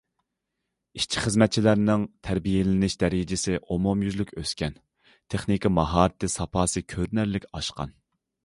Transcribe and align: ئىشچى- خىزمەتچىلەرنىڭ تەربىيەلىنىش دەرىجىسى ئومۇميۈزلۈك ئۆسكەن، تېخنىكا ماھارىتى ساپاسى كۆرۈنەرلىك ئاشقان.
ئىشچى- 0.99 1.21
خىزمەتچىلەرنىڭ 1.25 2.05
تەربىيەلىنىش 2.29 2.95
دەرىجىسى 3.05 3.59
ئومۇميۈزلۈك 3.75 4.33
ئۆسكەن، 4.43 4.81
تېخنىكا 5.35 5.75
ماھارىتى 5.79 6.33
ساپاسى 6.39 6.87
كۆرۈنەرلىك 6.97 7.51
ئاشقان. 7.53 7.95